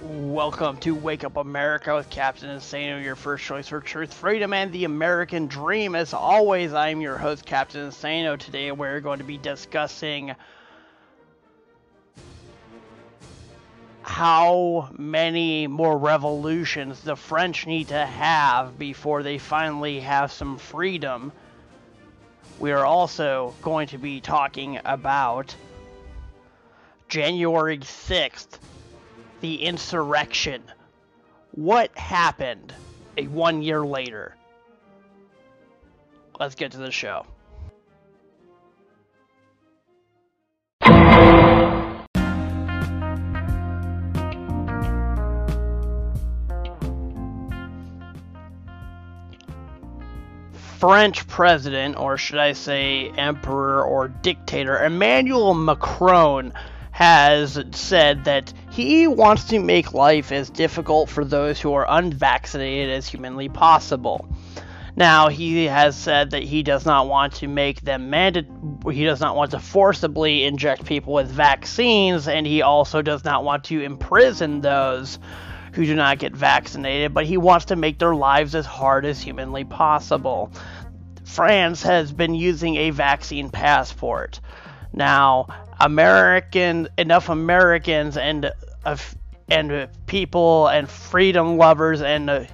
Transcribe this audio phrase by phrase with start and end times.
[0.00, 4.72] Welcome to Wake Up America with Captain Insano, your first choice for truth, freedom, and
[4.72, 5.96] the American dream.
[5.96, 8.38] As always, I'm your host, Captain Insano.
[8.38, 10.36] Today, we're going to be discussing
[14.02, 21.32] how many more revolutions the French need to have before they finally have some freedom.
[22.60, 25.56] We are also going to be talking about
[27.08, 28.60] January 6th,
[29.40, 30.62] the insurrection.
[31.52, 32.72] What happened
[33.16, 34.34] a one year later?
[36.38, 37.26] Let's get to the show.
[50.78, 56.52] French president, or should I say emperor or dictator, Emmanuel Macron
[56.92, 62.90] has said that he wants to make life as difficult for those who are unvaccinated
[62.90, 64.28] as humanly possible.
[64.94, 68.46] Now, he has said that he does not want to make them mandate
[68.92, 73.42] he does not want to forcibly inject people with vaccines and he also does not
[73.42, 75.18] want to imprison those
[75.72, 79.20] who do not get vaccinated, but he wants to make their lives as hard as
[79.20, 80.52] humanly possible.
[81.24, 84.40] France has been using a vaccine passport.
[84.92, 85.46] Now,
[85.80, 88.50] American enough Americans and
[88.84, 88.96] uh,
[89.50, 92.44] and people and freedom lovers and uh,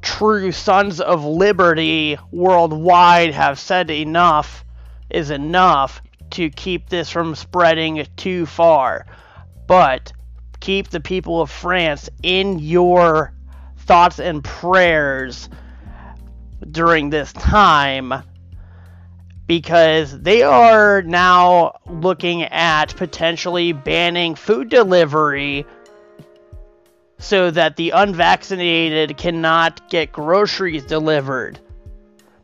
[0.00, 4.64] true sons of liberty worldwide have said enough
[5.10, 9.06] is enough to keep this from spreading too far.
[9.66, 10.12] But
[10.60, 13.32] keep the people of France in your
[13.78, 15.48] thoughts and prayers
[16.70, 18.14] during this time
[19.46, 25.66] because they are now looking at potentially banning food delivery
[27.18, 31.58] so that the unvaccinated cannot get groceries delivered.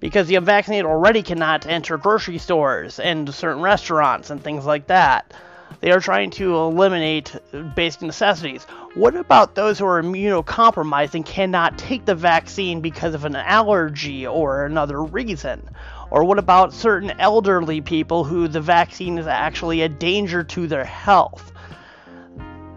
[0.00, 5.32] Because the unvaccinated already cannot enter grocery stores and certain restaurants and things like that.
[5.80, 7.36] They are trying to eliminate
[7.74, 8.64] basic necessities.
[8.94, 14.26] What about those who are immunocompromised and cannot take the vaccine because of an allergy
[14.26, 15.68] or another reason?
[16.14, 20.84] Or what about certain elderly people who the vaccine is actually a danger to their
[20.84, 21.52] health?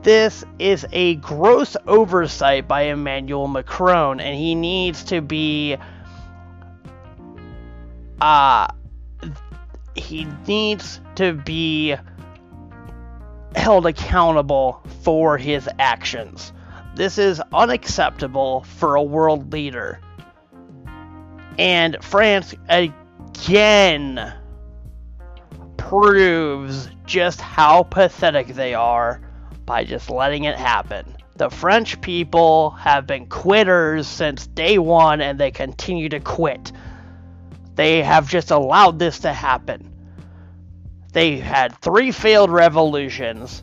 [0.00, 5.76] This is a gross oversight by Emmanuel Macron, and he needs to be.
[8.18, 8.68] Uh,
[9.94, 11.96] he needs to be
[13.54, 16.54] held accountable for his actions.
[16.94, 20.00] This is unacceptable for a world leader.
[21.58, 22.54] And France,
[23.46, 24.34] again
[25.76, 29.20] proves just how pathetic they are
[29.64, 31.16] by just letting it happen.
[31.36, 36.72] The French people have been quitters since day one and they continue to quit.
[37.74, 39.94] They have just allowed this to happen.
[41.12, 43.62] They had three failed revolutions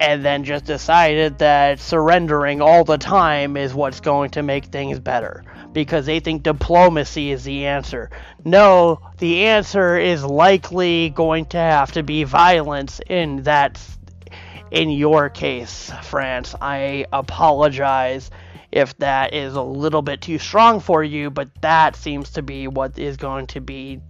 [0.00, 5.00] and then just decided that surrendering all the time is what's going to make things
[5.00, 8.10] better because they think diplomacy is the answer.
[8.44, 13.80] No, the answer is likely going to have to be violence in that
[14.70, 16.54] in your case, France.
[16.60, 18.30] I apologize
[18.70, 22.68] if that is a little bit too strong for you, but that seems to be
[22.68, 24.00] what is going to be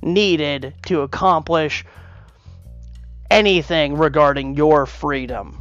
[0.00, 1.84] needed to accomplish
[3.30, 5.60] anything regarding your freedom.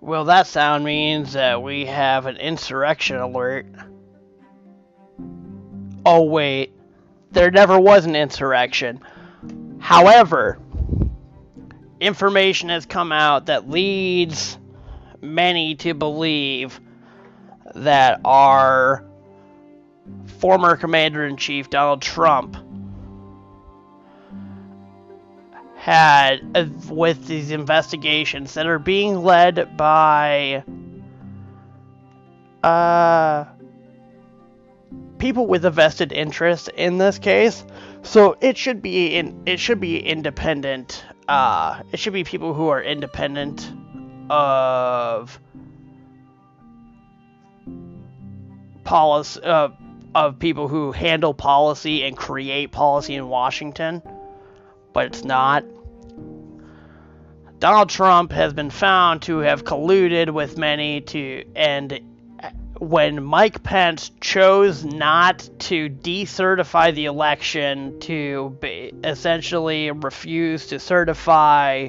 [0.00, 3.66] Well, that sound means that we have an insurrection alert.
[6.06, 6.67] Oh, wait.
[7.30, 9.00] There never was an insurrection.
[9.78, 10.58] However,
[12.00, 14.58] information has come out that leads
[15.20, 16.80] many to believe
[17.74, 19.04] that our
[20.38, 22.56] former commander in chief, Donald Trump,
[25.76, 30.62] had uh, with these investigations that are being led by
[32.62, 33.44] uh,
[35.18, 37.64] people with a vested interest in this case.
[38.02, 41.04] So it should be in it should be independent.
[41.26, 43.70] Uh, it should be people who are independent
[44.30, 45.38] of
[48.84, 49.68] policy uh,
[50.14, 54.02] of people who handle policy and create policy in Washington,
[54.92, 55.64] but it's not.
[57.58, 62.00] Donald Trump has been found to have colluded with many to and
[62.80, 68.56] when Mike Pence chose not to decertify the election to
[69.02, 71.88] essentially refuse to certify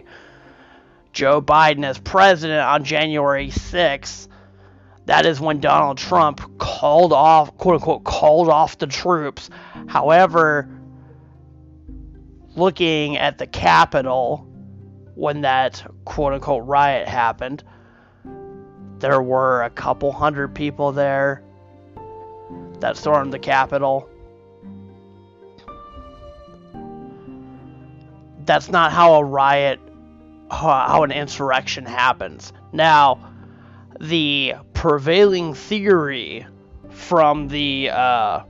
[1.14, 4.28] Joe Biden as president on January 6th,
[5.06, 9.50] that is when Donald Trump called off, quote unquote, called off the troops.
[9.88, 10.70] However,
[12.56, 14.48] looking at the Capitol
[15.16, 17.64] when that quote unquote riot happened,
[19.00, 21.44] there were a couple hundred people there
[22.80, 24.10] that stormed the Capitol.
[28.46, 29.80] That's not how a riot,
[30.50, 32.52] how an insurrection happens.
[32.74, 33.32] Now,
[34.00, 36.46] the prevailing theory
[36.90, 38.44] from the uh,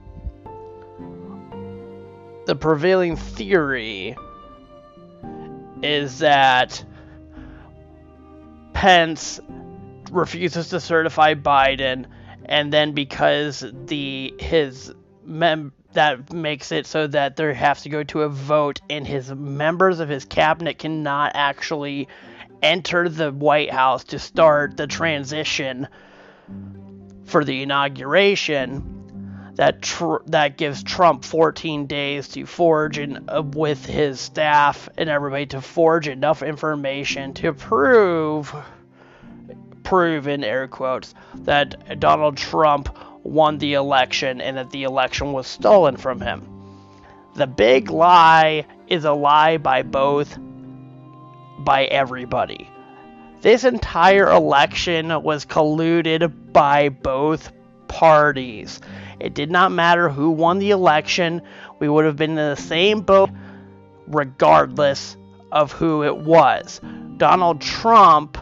[2.46, 4.16] the prevailing theory
[5.84, 6.84] is that
[8.74, 9.40] Pence
[10.12, 12.06] refuses to certify Biden,
[12.46, 18.04] and then because the his mem that makes it so that there has to go
[18.04, 22.08] to a vote, and his members of his cabinet cannot actually
[22.62, 25.88] enter the White House to start the transition
[27.26, 28.96] for the inauguration.
[29.56, 35.10] That tr- that gives Trump 14 days to forge and uh, with his staff and
[35.10, 38.56] everybody to forge enough information to prove
[39.90, 45.48] prove in air quotes that Donald Trump won the election and that the election was
[45.48, 46.48] stolen from him.
[47.34, 50.38] The big lie is a lie by both
[51.58, 52.70] by everybody.
[53.42, 57.52] This entire election was colluded by both
[57.88, 58.82] parties.
[59.20, 61.42] It did not matter who won the election,
[61.80, 63.32] we would have been in the same boat
[64.06, 65.18] regardless
[65.52, 66.80] of who it was.
[67.18, 68.38] Donald Trump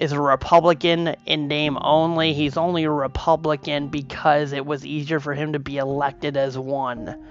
[0.00, 2.32] is a Republican in name only.
[2.32, 7.24] He's only a Republican because it was easier for him to be elected as one.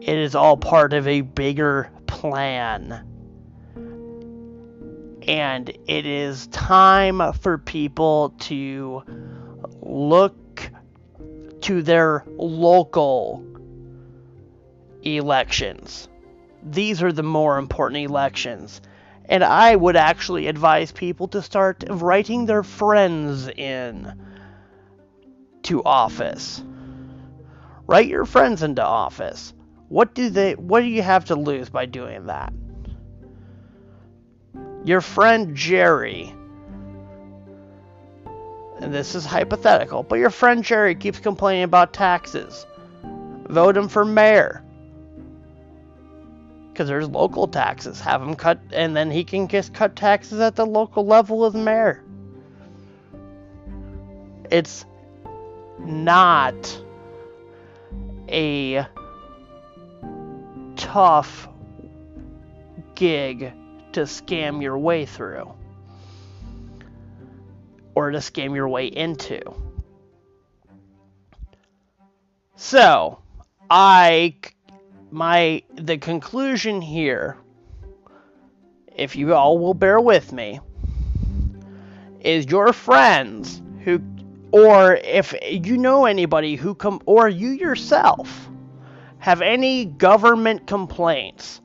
[0.00, 3.04] It is all part of a bigger plan.
[5.26, 9.02] And it is time for people to
[9.82, 10.70] look
[11.62, 13.44] to their local
[15.02, 16.08] elections.
[16.62, 18.80] These are the more important elections.
[19.28, 24.18] And I would actually advise people to start writing their friends in
[25.64, 26.62] to office.
[27.86, 29.52] Write your friends into office.
[29.88, 32.52] What do they what do you have to lose by doing that?
[34.84, 36.34] Your friend Jerry
[38.80, 42.64] and this is hypothetical, but your friend Jerry keeps complaining about taxes.
[43.48, 44.62] Vote him for mayor
[46.78, 48.00] because there's local taxes.
[48.00, 51.52] Have him cut, and then he can just cut taxes at the local level as
[51.52, 52.04] mayor.
[54.48, 54.84] It's
[55.80, 56.80] not
[58.28, 58.86] a
[60.76, 61.48] tough
[62.94, 63.52] gig
[63.94, 65.52] to scam your way through
[67.96, 69.42] or to scam your way into.
[72.54, 73.18] So,
[73.68, 74.34] I
[75.10, 77.36] my the conclusion here,
[78.94, 80.60] if you all will bear with me,
[82.20, 84.00] is your friends who
[84.50, 88.48] or if you know anybody who come or you yourself
[89.18, 91.60] have any government complaints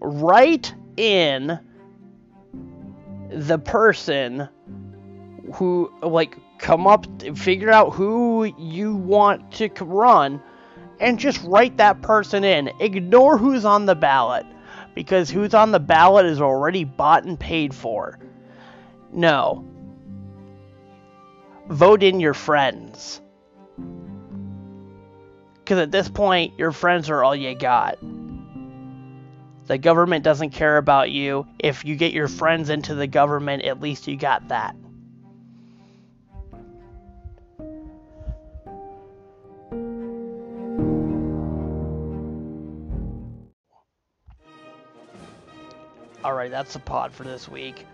[0.00, 1.58] write in
[3.30, 4.48] the person
[5.54, 10.42] who like come up figure out who you want to run
[11.00, 12.70] and just write that person in.
[12.80, 14.46] Ignore who's on the ballot
[14.94, 18.18] because who's on the ballot is already bought and paid for.
[19.12, 19.64] No.
[21.68, 23.20] Vote in your friends.
[25.58, 27.98] Because at this point, your friends are all you got.
[29.66, 31.46] The government doesn't care about you.
[31.58, 34.74] If you get your friends into the government, at least you got that.
[46.28, 47.86] Alright, that's the pod for this week.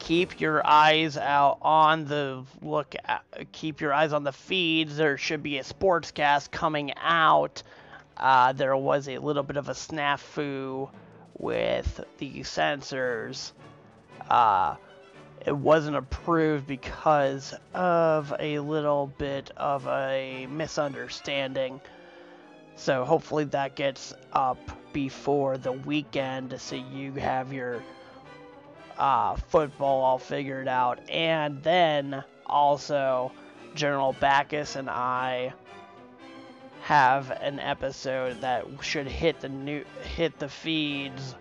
[0.00, 4.96] Keep your eyes out on the look at, keep your eyes on the feeds.
[4.96, 7.62] There should be a sportscast coming out.
[8.16, 10.90] Uh, there was a little bit of a snafu
[11.38, 13.52] with the censors.
[14.28, 14.74] Uh,
[15.46, 21.80] it wasn't approved because of a little bit of a misunderstanding.
[22.76, 24.58] So hopefully that gets up
[24.92, 27.82] before the weekend so you have your
[28.98, 30.98] uh, football all figured out.
[31.08, 33.32] And then also,
[33.74, 35.52] General Bacchus and I
[36.82, 41.34] have an episode that should hit the new hit the feeds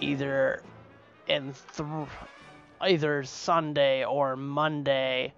[0.00, 0.62] either
[1.26, 2.08] in th-
[2.80, 5.34] either Sunday or Monday.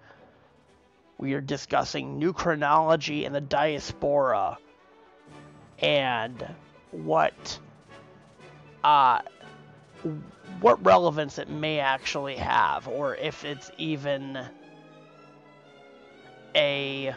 [1.17, 4.57] We are discussing new chronology and the diaspora
[5.81, 6.45] and
[6.91, 7.59] what
[8.83, 9.21] uh
[10.59, 14.37] what relevance it may actually have or if it's even
[16.55, 17.15] a